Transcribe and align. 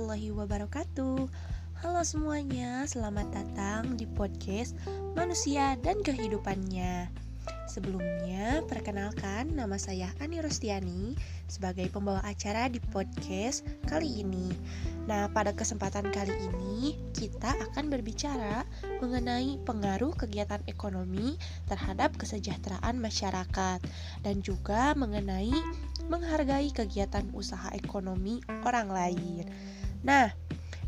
warahmatullahi 0.00 0.32
wabarakatuh. 0.32 1.18
Halo 1.84 2.00
semuanya, 2.08 2.88
selamat 2.88 3.36
datang 3.36 4.00
di 4.00 4.08
podcast 4.08 4.72
Manusia 5.12 5.76
dan 5.84 6.00
Kehidupannya. 6.00 7.12
Sebelumnya, 7.68 8.64
perkenalkan 8.64 9.52
nama 9.52 9.76
saya 9.76 10.08
Ani 10.24 10.40
Rostiani 10.40 11.12
sebagai 11.52 11.92
pembawa 11.92 12.24
acara 12.24 12.72
di 12.72 12.80
podcast 12.80 13.60
kali 13.84 14.24
ini. 14.24 14.48
Nah, 15.04 15.28
pada 15.36 15.52
kesempatan 15.52 16.08
kali 16.08 16.32
ini 16.48 16.96
kita 17.12 17.60
akan 17.68 17.92
berbicara 17.92 18.64
mengenai 19.04 19.60
pengaruh 19.68 20.16
kegiatan 20.16 20.64
ekonomi 20.64 21.36
terhadap 21.68 22.16
kesejahteraan 22.16 22.96
masyarakat 22.96 23.84
dan 24.24 24.36
juga 24.40 24.96
mengenai 24.96 25.52
menghargai 26.08 26.72
kegiatan 26.72 27.28
usaha 27.36 27.68
ekonomi 27.76 28.40
orang 28.64 28.88
lain. 28.88 29.44
Nah, 30.02 30.32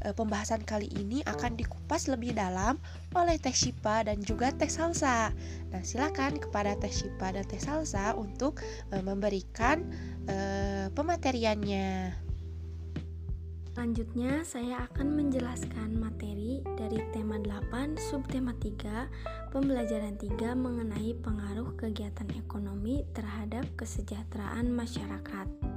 e, 0.03 0.11
pembahasan 0.13 0.67
kali 0.67 0.91
ini 0.99 1.23
akan 1.25 1.55
dikupas 1.55 2.11
lebih 2.11 2.35
dalam 2.35 2.77
oleh 3.15 3.39
Teh 3.39 3.55
Shipa 3.55 4.05
dan 4.07 4.21
juga 4.25 4.51
Teh 4.53 4.71
Salsa. 4.71 5.31
Nah, 5.71 5.83
silakan 5.85 6.41
kepada 6.41 6.75
Teh 6.77 6.93
Shipa 6.93 7.33
dan 7.33 7.47
Teh 7.47 7.61
Salsa 7.61 8.17
untuk 8.19 8.61
e, 8.91 8.99
memberikan 9.01 9.85
e, 10.27 10.37
pemateriannya. 10.93 12.23
Selanjutnya, 13.73 14.45
saya 14.45 14.85
akan 14.85 15.17
menjelaskan 15.17 15.97
materi 15.97 16.61
dari 16.77 17.01
tema 17.17 17.41
8, 17.41 17.97
subtema 17.97 18.53
3, 18.61 19.49
pembelajaran 19.49 20.13
3 20.21 20.53
mengenai 20.53 21.17
pengaruh 21.25 21.73
kegiatan 21.81 22.29
ekonomi 22.37 23.09
terhadap 23.17 23.65
kesejahteraan 23.81 24.69
masyarakat. 24.69 25.72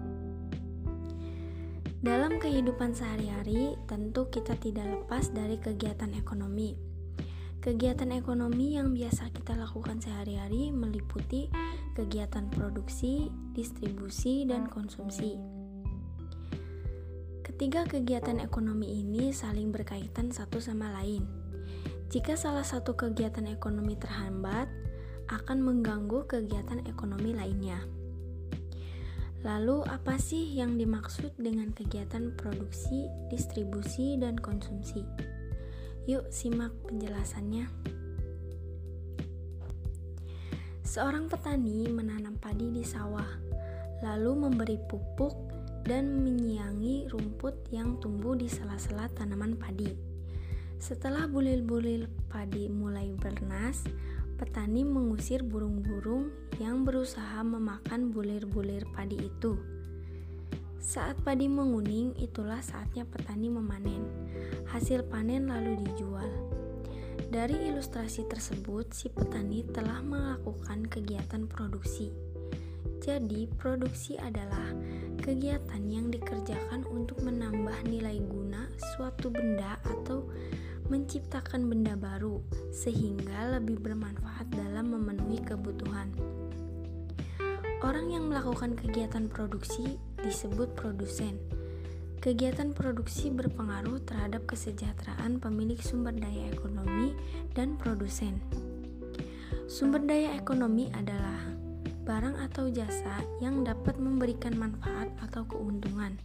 Dalam 2.05 2.37
kehidupan 2.37 2.93
sehari-hari, 2.93 3.73
tentu 3.89 4.29
kita 4.29 4.53
tidak 4.61 4.85
lepas 4.85 5.33
dari 5.33 5.57
kegiatan 5.57 6.13
ekonomi. 6.13 6.77
Kegiatan 7.57 8.13
ekonomi 8.13 8.77
yang 8.77 8.93
biasa 8.93 9.33
kita 9.33 9.57
lakukan 9.57 9.97
sehari-hari 9.97 10.69
meliputi 10.69 11.49
kegiatan 11.97 12.45
produksi, 12.53 13.33
distribusi, 13.57 14.45
dan 14.45 14.69
konsumsi. 14.69 15.33
Ketiga 17.41 17.89
kegiatan 17.89 18.37
ekonomi 18.37 19.01
ini 19.01 19.33
saling 19.33 19.73
berkaitan 19.73 20.29
satu 20.29 20.61
sama 20.61 20.93
lain. 21.01 21.25
Jika 22.13 22.37
salah 22.37 22.61
satu 22.61 22.93
kegiatan 22.93 23.49
ekonomi 23.49 23.97
terhambat, 23.97 24.69
akan 25.25 25.57
mengganggu 25.57 26.29
kegiatan 26.29 26.85
ekonomi 26.85 27.33
lainnya. 27.33 28.04
Lalu, 29.45 29.85
apa 29.85 30.17
sih 30.17 30.57
yang 30.57 30.73
dimaksud 30.73 31.37
dengan 31.37 31.69
kegiatan 31.69 32.33
produksi, 32.33 33.05
distribusi, 33.29 34.17
dan 34.17 34.41
konsumsi? 34.41 35.05
Yuk, 36.09 36.25
simak 36.33 36.73
penjelasannya. 36.89 37.69
Seorang 40.81 41.29
petani 41.29 41.85
menanam 41.93 42.41
padi 42.41 42.73
di 42.73 42.81
sawah, 42.81 43.29
lalu 44.01 44.33
memberi 44.33 44.81
pupuk 44.89 45.37
dan 45.85 46.25
menyiangi 46.25 47.13
rumput 47.13 47.69
yang 47.69 48.01
tumbuh 48.01 48.33
di 48.33 48.49
sela-sela 48.49 49.05
tanaman 49.13 49.53
padi. 49.53 49.93
Setelah 50.81 51.29
bulir-bulir 51.29 52.09
padi 52.33 52.65
mulai 52.65 53.13
bernas, 53.13 53.85
petani 54.35 54.83
mengusir 54.83 55.41
burung-burung 55.41 56.31
yang 56.59 56.83
berusaha 56.83 57.39
memakan 57.43 58.11
bulir-bulir 58.11 58.83
padi 58.91 59.31
itu. 59.31 59.55
Saat 60.85 61.17
padi 61.25 61.49
menguning, 61.49 62.13
itulah 62.21 62.61
saatnya 62.61 63.09
petani 63.09 63.49
memanen. 63.49 64.05
Hasil 64.69 65.07
panen 65.09 65.49
lalu 65.49 65.81
dijual. 65.81 66.29
Dari 67.25 67.73
ilustrasi 67.73 68.29
tersebut, 68.29 68.93
si 68.93 69.09
petani 69.09 69.65
telah 69.65 70.05
melakukan 70.05 70.85
kegiatan 70.85 71.49
produksi. 71.49 72.13
Jadi, 73.01 73.49
produksi 73.57 74.15
adalah 74.21 74.71
kegiatan 75.19 75.83
yang 75.89 76.13
dikerjakan 76.13 76.85
untuk 76.85 77.17
menambah 77.25 77.75
nilai 77.89 78.21
guna 78.21 78.69
suatu 78.93 79.33
benda 79.33 79.81
atau 79.83 80.29
menciptakan 80.87 81.67
benda 81.69 81.97
baru, 81.97 82.41
sehingga 82.69 83.57
lebih 83.57 83.81
bermanfaat 83.81 84.49
dalam 84.53 84.93
memenuhi 84.93 85.41
kebutuhan. 85.41 86.13
Orang 87.85 88.09
yang 88.09 88.31
melakukan 88.31 88.73
kegiatan 88.73 89.29
produksi 89.29 90.01
disebut 90.21 90.73
produsen. 90.73 91.37
Kegiatan 92.17 92.73
produksi 92.73 93.29
berpengaruh 93.29 94.01
terhadap 94.01 94.49
kesejahteraan 94.49 95.37
pemilik 95.37 95.77
sumber 95.77 96.17
daya 96.17 96.49
ekonomi 96.49 97.13
dan 97.53 97.77
produsen. 97.77 98.41
Sumber 99.69 100.01
daya 100.01 100.33
ekonomi 100.33 100.89
adalah 100.97 101.45
barang 102.05 102.37
atau 102.49 102.69
jasa 102.69 103.21
yang 103.41 103.61
dapat 103.61 103.97
memberikan 104.01 104.57
manfaat 104.57 105.09
atau 105.21 105.45
keuntungan. 105.45 106.17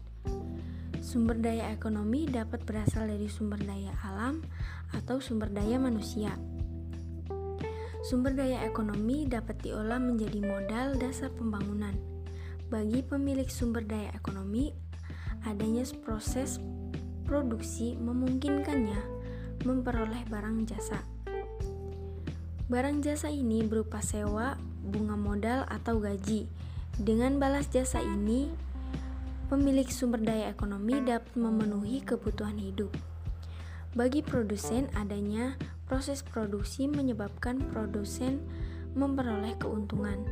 Sumber 1.00 1.40
daya 1.40 1.72
ekonomi 1.72 2.28
dapat 2.28 2.60
berasal 2.68 3.08
dari 3.08 3.24
sumber 3.24 3.56
daya 3.64 3.96
alam 4.04 4.44
atau 4.92 5.16
sumber 5.16 5.48
daya 5.48 5.80
manusia. 5.80 6.36
Sumber 8.04 8.36
daya 8.36 8.64
ekonomi 8.68 9.24
dapat 9.24 9.64
diolah 9.64 9.96
menjadi 9.96 10.44
modal 10.44 11.00
dasar 11.00 11.32
pembangunan. 11.32 11.96
Bagi 12.68 13.00
pemilik 13.00 13.48
sumber 13.48 13.80
daya 13.80 14.12
ekonomi, 14.12 14.76
adanya 15.48 15.88
proses 16.04 16.60
produksi 17.24 17.96
memungkinkannya 17.96 19.00
memperoleh 19.64 20.28
barang 20.28 20.68
jasa. 20.68 21.00
Barang 22.68 23.00
jasa 23.00 23.32
ini 23.32 23.64
berupa 23.64 24.04
sewa, 24.04 24.54
bunga 24.84 25.16
modal 25.16 25.64
atau 25.66 25.96
gaji. 25.96 26.46
Dengan 27.00 27.40
balas 27.40 27.72
jasa 27.72 28.04
ini, 28.04 28.52
pemilik 29.50 29.90
sumber 29.90 30.22
daya 30.22 30.54
ekonomi 30.54 31.02
dapat 31.02 31.34
memenuhi 31.34 32.06
kebutuhan 32.06 32.54
hidup. 32.54 32.94
Bagi 33.98 34.22
produsen, 34.22 34.86
adanya 34.94 35.58
proses 35.90 36.22
produksi 36.22 36.86
menyebabkan 36.86 37.58
produsen 37.74 38.38
memperoleh 38.94 39.58
keuntungan. 39.58 40.22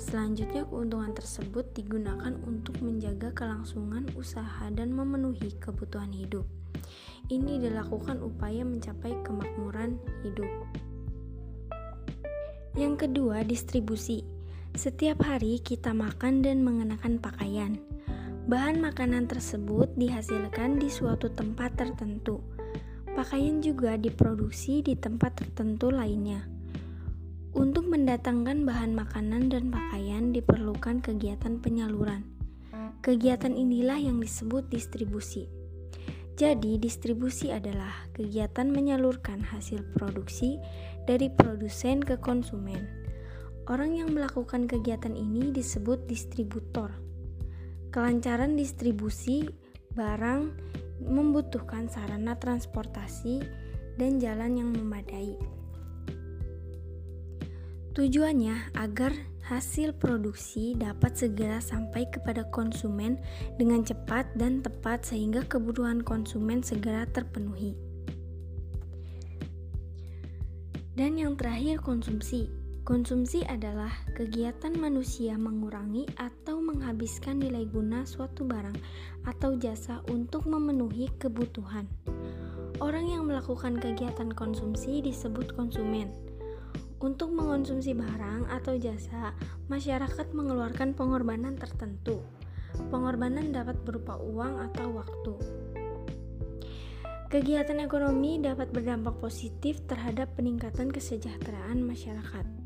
Selanjutnya, 0.00 0.64
keuntungan 0.64 1.12
tersebut 1.12 1.76
digunakan 1.76 2.32
untuk 2.48 2.80
menjaga 2.80 3.36
kelangsungan 3.36 4.08
usaha 4.16 4.64
dan 4.72 4.96
memenuhi 4.96 5.52
kebutuhan 5.60 6.16
hidup. 6.16 6.48
Ini 7.28 7.60
dilakukan 7.68 8.24
upaya 8.24 8.64
mencapai 8.64 9.12
kemakmuran 9.28 10.00
hidup. 10.24 10.48
Yang 12.80 13.06
kedua, 13.06 13.44
distribusi. 13.44 14.24
Setiap 14.72 15.20
hari 15.20 15.60
kita 15.60 15.92
makan 15.92 16.40
dan 16.40 16.64
mengenakan 16.64 17.20
pakaian. 17.20 17.76
Bahan 18.44 18.76
makanan 18.84 19.24
tersebut 19.24 19.96
dihasilkan 19.96 20.76
di 20.76 20.92
suatu 20.92 21.32
tempat 21.32 21.80
tertentu. 21.80 22.44
Pakaian 23.16 23.64
juga 23.64 23.96
diproduksi 23.96 24.84
di 24.84 24.92
tempat 25.00 25.40
tertentu 25.40 25.88
lainnya. 25.88 26.44
Untuk 27.56 27.88
mendatangkan 27.88 28.68
bahan 28.68 28.92
makanan 28.92 29.48
dan 29.48 29.72
pakaian 29.72 30.36
diperlukan 30.36 31.00
kegiatan 31.00 31.56
penyaluran. 31.56 32.28
Kegiatan 33.00 33.56
inilah 33.56 33.96
yang 33.96 34.20
disebut 34.20 34.68
distribusi. 34.68 35.48
Jadi, 36.36 36.76
distribusi 36.76 37.48
adalah 37.48 38.12
kegiatan 38.12 38.68
menyalurkan 38.68 39.40
hasil 39.40 39.88
produksi 39.96 40.60
dari 41.08 41.32
produsen 41.32 42.04
ke 42.04 42.20
konsumen. 42.20 42.92
Orang 43.72 43.96
yang 43.96 44.12
melakukan 44.12 44.68
kegiatan 44.68 45.16
ini 45.16 45.48
disebut 45.48 46.04
distributor. 46.04 47.03
Kelancaran 47.94 48.58
distribusi 48.58 49.46
barang 49.94 50.50
membutuhkan 50.98 51.86
sarana 51.86 52.34
transportasi 52.34 53.38
dan 53.94 54.18
jalan 54.18 54.58
yang 54.58 54.74
memadai. 54.74 55.38
Tujuannya 57.94 58.74
agar 58.74 59.14
hasil 59.46 59.94
produksi 59.94 60.74
dapat 60.74 61.14
segera 61.14 61.62
sampai 61.62 62.10
kepada 62.10 62.42
konsumen 62.50 63.14
dengan 63.62 63.86
cepat 63.86 64.26
dan 64.34 64.58
tepat 64.58 65.06
sehingga 65.06 65.46
kebutuhan 65.46 66.02
konsumen 66.02 66.66
segera 66.66 67.06
terpenuhi. 67.06 67.78
Dan 70.98 71.14
yang 71.14 71.38
terakhir 71.38 71.78
konsumsi. 71.78 72.63
Konsumsi 72.84 73.40
adalah 73.48 73.88
kegiatan 74.12 74.76
manusia 74.76 75.40
mengurangi 75.40 76.04
atau 76.20 76.60
menghabiskan 76.60 77.40
nilai 77.40 77.64
guna 77.64 78.04
suatu 78.04 78.44
barang 78.44 78.76
atau 79.24 79.56
jasa 79.56 80.04
untuk 80.12 80.44
memenuhi 80.44 81.08
kebutuhan. 81.16 81.88
Orang 82.84 83.08
yang 83.08 83.24
melakukan 83.24 83.80
kegiatan 83.80 84.28
konsumsi 84.36 85.00
disebut 85.00 85.56
konsumen. 85.56 86.12
Untuk 87.00 87.32
mengonsumsi 87.32 87.96
barang 87.96 88.52
atau 88.52 88.76
jasa, 88.76 89.32
masyarakat 89.72 90.36
mengeluarkan 90.36 90.92
pengorbanan 90.92 91.56
tertentu. 91.56 92.20
Pengorbanan 92.92 93.48
dapat 93.48 93.80
berupa 93.80 94.20
uang 94.20 94.60
atau 94.60 94.92
waktu. 94.92 95.34
Kegiatan 97.32 97.80
ekonomi 97.80 98.44
dapat 98.44 98.76
berdampak 98.76 99.16
positif 99.24 99.80
terhadap 99.88 100.36
peningkatan 100.36 100.92
kesejahteraan 100.92 101.80
masyarakat. 101.80 102.63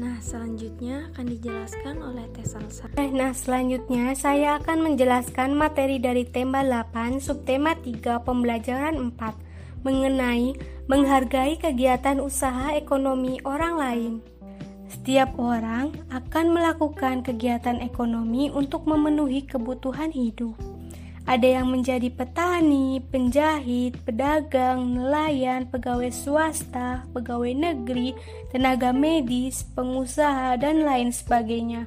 Nah, 0.00 0.16
selanjutnya 0.24 1.12
akan 1.12 1.26
dijelaskan 1.28 2.00
oleh 2.00 2.24
Tesalsa. 2.32 2.88
Nah, 2.96 3.36
selanjutnya 3.36 4.16
saya 4.16 4.56
akan 4.56 4.88
menjelaskan 4.88 5.52
materi 5.52 6.00
dari 6.00 6.24
tema 6.24 6.64
8, 6.64 7.20
subtema 7.20 7.76
3, 7.76 8.16
pembelajaran 8.24 8.96
4, 8.96 9.36
mengenai 9.84 10.56
menghargai 10.88 11.60
kegiatan 11.60 12.16
usaha 12.16 12.72
ekonomi 12.72 13.44
orang 13.44 13.74
lain. 13.76 14.12
Setiap 14.88 15.36
orang 15.36 15.92
akan 16.08 16.56
melakukan 16.56 17.20
kegiatan 17.20 17.84
ekonomi 17.84 18.48
untuk 18.48 18.88
memenuhi 18.88 19.44
kebutuhan 19.44 20.16
hidup. 20.16 20.56
Ada 21.28 21.60
yang 21.60 21.68
menjadi 21.68 22.08
petani, 22.08 22.98
penjahit, 23.12 24.00
pedagang, 24.02 24.96
nelayan, 24.96 25.68
pegawai 25.68 26.08
swasta, 26.08 27.04
pegawai 27.12 27.52
negeri, 27.52 28.16
tenaga 28.48 28.90
medis, 28.90 29.62
pengusaha, 29.76 30.56
dan 30.56 30.82
lain 30.82 31.12
sebagainya. 31.12 31.86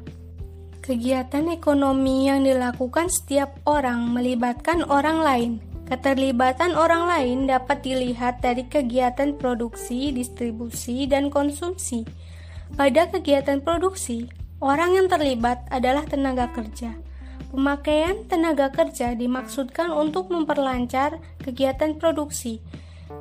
Kegiatan 0.83 1.47
ekonomi 1.47 2.27
yang 2.27 2.43
dilakukan 2.43 3.07
setiap 3.07 3.55
orang 3.63 4.11
melibatkan 4.11 4.83
orang 4.85 5.23
lain. 5.23 5.51
Keterlibatan 5.87 6.75
orang 6.75 7.07
lain 7.07 7.37
dapat 7.47 7.83
dilihat 7.83 8.39
dari 8.39 8.67
kegiatan 8.67 9.35
produksi, 9.35 10.11
distribusi, 10.15 11.07
dan 11.07 11.27
konsumsi. 11.27 12.03
Pada 12.75 13.11
kegiatan 13.11 13.59
produksi, 13.59 14.27
orang 14.63 14.95
yang 14.95 15.07
terlibat 15.11 15.67
adalah 15.71 16.07
tenaga 16.07 16.51
kerja. 16.55 16.95
Pemakaian 17.53 18.25
tenaga 18.25 18.73
kerja 18.73 19.13
dimaksudkan 19.13 19.93
untuk 19.93 20.33
memperlancar 20.33 21.21
kegiatan 21.37 21.93
produksi. 22.01 22.65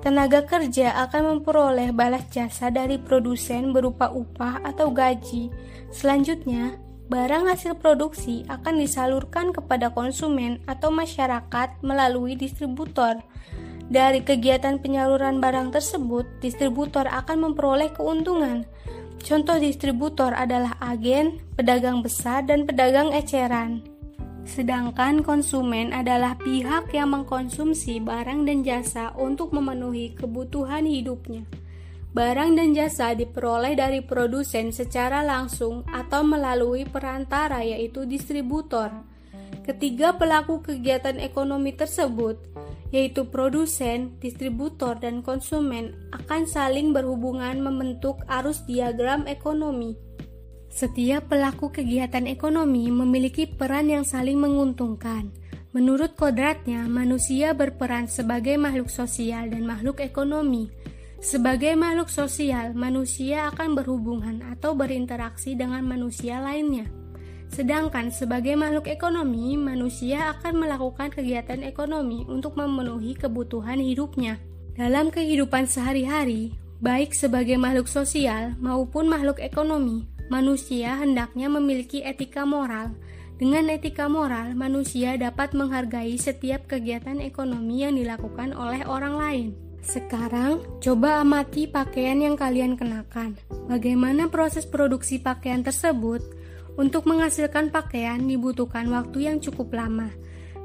Tenaga 0.00 0.48
kerja 0.48 0.96
akan 1.04 1.36
memperoleh 1.36 1.92
balas 1.92 2.24
jasa 2.32 2.72
dari 2.72 2.96
produsen 2.96 3.76
berupa 3.76 4.08
upah 4.08 4.64
atau 4.64 4.88
gaji. 4.88 5.52
Selanjutnya, 5.92 6.80
barang 7.12 7.44
hasil 7.44 7.76
produksi 7.76 8.48
akan 8.48 8.80
disalurkan 8.80 9.52
kepada 9.52 9.92
konsumen 9.92 10.64
atau 10.64 10.88
masyarakat 10.88 11.84
melalui 11.84 12.32
distributor. 12.32 13.20
Dari 13.92 14.24
kegiatan 14.24 14.80
penyaluran 14.80 15.44
barang 15.44 15.76
tersebut, 15.76 16.24
distributor 16.40 17.04
akan 17.04 17.52
memperoleh 17.52 17.92
keuntungan. 17.92 18.64
Contoh 19.20 19.60
distributor 19.60 20.32
adalah 20.32 20.72
agen, 20.80 21.36
pedagang 21.52 22.00
besar, 22.00 22.48
dan 22.48 22.64
pedagang 22.64 23.12
eceran. 23.12 23.91
Sedangkan 24.42 25.22
konsumen 25.22 25.94
adalah 25.94 26.34
pihak 26.34 26.90
yang 26.90 27.14
mengkonsumsi 27.14 28.02
barang 28.02 28.42
dan 28.42 28.66
jasa 28.66 29.14
untuk 29.14 29.54
memenuhi 29.54 30.18
kebutuhan 30.18 30.84
hidupnya. 30.84 31.46
Barang 32.12 32.52
dan 32.58 32.76
jasa 32.76 33.16
diperoleh 33.16 33.72
dari 33.72 34.04
produsen 34.04 34.68
secara 34.68 35.24
langsung 35.24 35.80
atau 35.88 36.20
melalui 36.20 36.84
perantara 36.84 37.64
yaitu 37.64 38.04
distributor. 38.04 38.92
Ketiga 39.64 40.18
pelaku 40.20 40.60
kegiatan 40.60 41.16
ekonomi 41.16 41.72
tersebut, 41.72 42.36
yaitu 42.92 43.24
produsen, 43.24 44.20
distributor, 44.20 45.00
dan 45.00 45.24
konsumen 45.24 45.96
akan 46.12 46.44
saling 46.44 46.92
berhubungan 46.92 47.64
membentuk 47.64 48.20
arus 48.28 48.60
diagram 48.68 49.24
ekonomi. 49.24 49.96
Setiap 50.72 51.28
pelaku 51.28 51.68
kegiatan 51.68 52.24
ekonomi 52.24 52.88
memiliki 52.88 53.44
peran 53.44 53.92
yang 53.92 54.08
saling 54.08 54.40
menguntungkan. 54.40 55.28
Menurut 55.76 56.16
kodratnya, 56.16 56.88
manusia 56.88 57.52
berperan 57.52 58.08
sebagai 58.08 58.56
makhluk 58.56 58.88
sosial 58.88 59.52
dan 59.52 59.68
makhluk 59.68 60.00
ekonomi. 60.00 60.72
Sebagai 61.20 61.76
makhluk 61.76 62.08
sosial, 62.08 62.72
manusia 62.72 63.52
akan 63.52 63.76
berhubungan 63.76 64.40
atau 64.48 64.72
berinteraksi 64.72 65.52
dengan 65.52 65.84
manusia 65.84 66.40
lainnya. 66.40 66.88
Sedangkan 67.52 68.08
sebagai 68.08 68.56
makhluk 68.56 68.88
ekonomi, 68.88 69.60
manusia 69.60 70.32
akan 70.32 70.56
melakukan 70.56 71.12
kegiatan 71.12 71.60
ekonomi 71.68 72.24
untuk 72.24 72.56
memenuhi 72.56 73.12
kebutuhan 73.12 73.76
hidupnya. 73.76 74.40
Dalam 74.72 75.12
kehidupan 75.12 75.68
sehari-hari, 75.68 76.56
baik 76.80 77.12
sebagai 77.12 77.60
makhluk 77.60 77.92
sosial 77.92 78.56
maupun 78.56 79.04
makhluk 79.04 79.36
ekonomi, 79.36 80.08
manusia 80.32 80.96
hendaknya 80.96 81.52
memiliki 81.52 82.00
etika 82.00 82.48
moral. 82.48 82.96
Dengan 83.36 83.68
etika 83.68 84.08
moral, 84.08 84.56
manusia 84.56 85.20
dapat 85.20 85.52
menghargai 85.52 86.16
setiap 86.16 86.64
kegiatan 86.64 87.20
ekonomi 87.20 87.84
yang 87.84 88.00
dilakukan 88.00 88.56
oleh 88.56 88.80
orang 88.88 89.14
lain. 89.20 89.48
Sekarang, 89.84 90.62
coba 90.78 91.20
amati 91.20 91.68
pakaian 91.68 92.16
yang 92.16 92.38
kalian 92.38 92.78
kenakan. 92.80 93.36
Bagaimana 93.68 94.32
proses 94.32 94.64
produksi 94.64 95.20
pakaian 95.20 95.60
tersebut? 95.60 96.22
Untuk 96.78 97.04
menghasilkan 97.04 97.68
pakaian 97.68 98.24
dibutuhkan 98.24 98.88
waktu 98.88 99.28
yang 99.28 99.36
cukup 99.42 99.76
lama. 99.76 100.08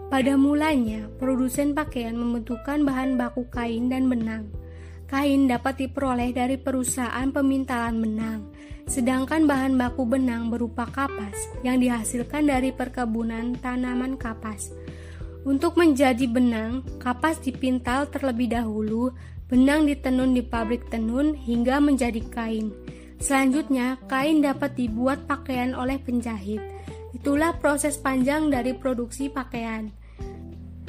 Pada 0.08 0.40
mulanya, 0.40 1.12
produsen 1.20 1.76
pakaian 1.76 2.16
membutuhkan 2.16 2.88
bahan 2.88 3.20
baku 3.20 3.44
kain 3.52 3.92
dan 3.92 4.08
benang. 4.08 4.48
Kain 5.08 5.48
dapat 5.48 5.88
diperoleh 5.88 6.36
dari 6.36 6.60
perusahaan 6.60 7.32
pemintalan 7.32 7.96
benang 7.98 8.42
sedangkan 8.88 9.44
bahan 9.44 9.76
baku 9.76 10.08
benang 10.08 10.48
berupa 10.48 10.88
kapas 10.88 11.36
yang 11.62 11.78
dihasilkan 11.84 12.48
dari 12.48 12.72
perkebunan 12.72 13.60
tanaman 13.60 14.16
kapas. 14.16 14.72
Untuk 15.44 15.76
menjadi 15.80 16.28
benang, 16.28 16.84
kapas 17.00 17.40
dipintal 17.44 18.08
terlebih 18.12 18.52
dahulu, 18.52 19.12
benang 19.48 19.88
ditenun 19.88 20.36
di 20.36 20.44
pabrik 20.44 20.88
tenun 20.92 21.36
hingga 21.36 21.80
menjadi 21.84 22.20
kain. 22.32 22.72
Selanjutnya, 23.20 24.00
kain 24.12 24.44
dapat 24.44 24.76
dibuat 24.76 25.24
pakaian 25.28 25.76
oleh 25.76 26.00
penjahit. 26.00 26.60
Itulah 27.16 27.56
proses 27.60 27.96
panjang 27.96 28.52
dari 28.52 28.76
produksi 28.76 29.32
pakaian. 29.32 29.88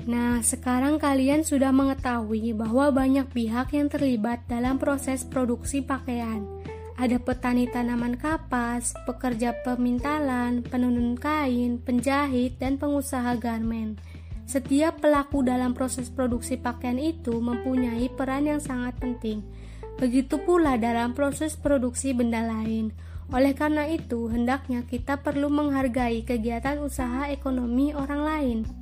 Nah, 0.08 0.40
sekarang 0.40 0.96
kalian 0.96 1.44
sudah 1.44 1.68
mengetahui 1.68 2.56
bahwa 2.56 2.88
banyak 2.88 3.28
pihak 3.28 3.76
yang 3.76 3.92
terlibat 3.92 4.40
dalam 4.48 4.80
proses 4.80 5.20
produksi 5.20 5.84
pakaian. 5.84 6.48
Ada 6.96 7.20
petani 7.20 7.68
tanaman 7.68 8.16
kapas, 8.16 8.96
pekerja 9.04 9.52
pemintalan, 9.60 10.64
penenun 10.64 11.12
kain, 11.12 11.76
penjahit, 11.84 12.56
dan 12.56 12.80
pengusaha 12.80 13.36
garmen. 13.36 14.00
Setiap 14.48 15.04
pelaku 15.04 15.44
dalam 15.44 15.76
proses 15.76 16.08
produksi 16.08 16.56
pakaian 16.56 16.96
itu 16.96 17.36
mempunyai 17.36 18.08
peran 18.08 18.48
yang 18.48 18.64
sangat 18.64 18.96
penting. 18.96 19.44
Begitu 20.00 20.40
pula 20.40 20.80
dalam 20.80 21.12
proses 21.12 21.52
produksi 21.52 22.16
benda 22.16 22.40
lain. 22.48 22.96
Oleh 23.28 23.52
karena 23.52 23.84
itu, 23.84 24.32
hendaknya 24.32 24.88
kita 24.88 25.20
perlu 25.20 25.52
menghargai 25.52 26.24
kegiatan 26.24 26.80
usaha 26.80 27.28
ekonomi 27.28 27.92
orang 27.92 28.22
lain. 28.24 28.77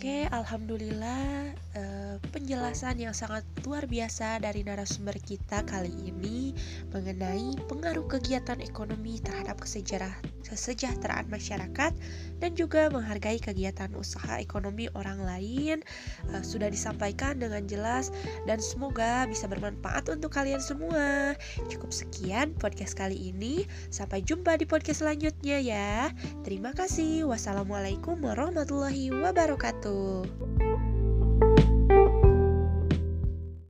Oke, 0.00 0.24
alhamdulillah 0.32 1.52
eh, 1.76 2.16
penjelasan 2.32 3.04
yang 3.04 3.12
sangat 3.12 3.44
luar 3.68 3.84
biasa 3.84 4.40
dari 4.40 4.64
narasumber 4.64 5.20
kita 5.20 5.60
kali 5.68 5.92
ini 6.08 6.56
mengenai 6.88 7.52
pengaruh 7.68 8.08
kegiatan 8.08 8.64
ekonomi 8.64 9.20
terhadap 9.20 9.60
kesejahteraan 9.60 11.28
masyarakat 11.28 11.92
dan 12.40 12.50
juga 12.56 12.88
menghargai 12.88 13.38
kegiatan 13.38 13.92
usaha 13.92 14.40
ekonomi 14.40 14.88
orang 14.96 15.20
lain 15.20 15.84
uh, 16.32 16.40
sudah 16.40 16.72
disampaikan 16.72 17.36
dengan 17.36 17.68
jelas 17.68 18.08
dan 18.48 18.58
semoga 18.58 19.28
bisa 19.28 19.46
bermanfaat 19.46 20.08
untuk 20.08 20.32
kalian 20.32 20.58
semua. 20.64 21.36
Cukup 21.68 21.92
sekian 21.92 22.56
podcast 22.56 22.96
kali 22.96 23.30
ini. 23.30 23.68
Sampai 23.92 24.24
jumpa 24.24 24.56
di 24.56 24.64
podcast 24.64 25.04
selanjutnya 25.04 25.60
ya. 25.60 26.10
Terima 26.42 26.72
kasih. 26.72 27.28
Wassalamualaikum 27.28 28.18
warahmatullahi 28.24 29.12
wabarakatuh. 29.12 29.89
투 29.90 30.49